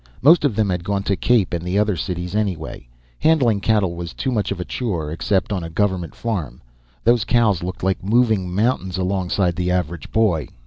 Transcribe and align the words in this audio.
Most 0.23 0.43
of 0.43 0.55
them 0.55 0.71
had 0.71 0.83
gone 0.83 1.03
to 1.03 1.15
Cape 1.15 1.53
and 1.53 1.63
the 1.63 1.77
other 1.77 1.95
cities 1.95 2.33
anyway; 2.33 2.87
handling 3.19 3.59
cattle 3.61 3.95
was 3.95 4.15
too 4.15 4.31
much 4.31 4.49
of 4.51 4.59
a 4.59 4.65
chore, 4.65 5.11
except 5.11 5.53
on 5.53 5.63
a 5.63 5.69
government 5.69 6.15
farm. 6.15 6.59
Those 7.03 7.23
cows 7.23 7.61
looked 7.61 7.83
like 7.83 8.03
moving 8.03 8.49
mountains 8.51 8.97
alongside 8.97 9.55
the 9.57 9.69
average 9.69 10.11
boy. 10.11 10.47